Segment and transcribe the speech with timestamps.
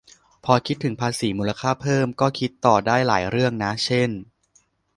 [0.45, 4.09] พอคิดถึงภาษีมูลค่าเพิ่ม ก็คิดต่อได้หลายเรื่องนะ เช่น